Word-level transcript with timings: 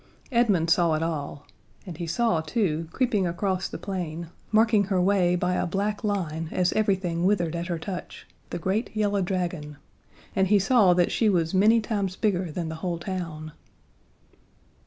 Edmund 0.31 0.71
saw 0.71 0.95
it 0.95 1.03
all; 1.03 1.45
and 1.85 1.97
he 1.97 2.07
saw, 2.07 2.41
too, 2.41 2.87
creeping 2.91 3.27
across 3.27 3.67
the 3.67 3.77
plain, 3.77 4.29
marking 4.51 4.85
her 4.85 4.99
way 4.99 5.35
by 5.35 5.53
a 5.53 5.67
black 5.67 6.03
line 6.03 6.49
as 6.51 6.73
everything 6.73 7.23
withered 7.23 7.55
at 7.55 7.67
her 7.67 7.77
touch, 7.77 8.25
the 8.49 8.57
great 8.57 8.89
yellow 8.95 9.21
dragon 9.21 9.77
and 10.35 10.47
he 10.47 10.57
saw 10.57 10.95
that 10.95 11.11
she 11.11 11.29
was 11.29 11.53
many 11.53 11.79
times 11.81 12.15
bigger 12.15 12.51
than 12.51 12.67
the 12.67 12.75
whole 12.81 12.97
town. 12.97 13.51